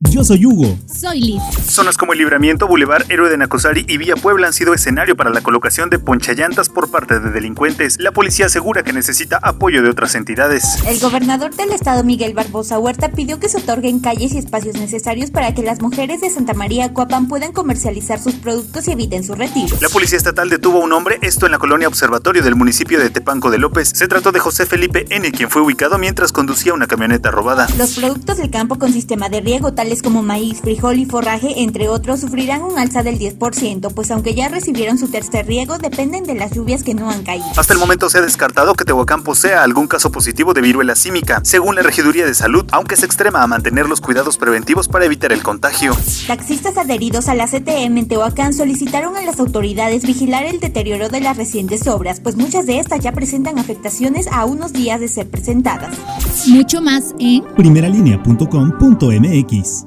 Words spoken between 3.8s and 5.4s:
y Vía Puebla han sido escenario para la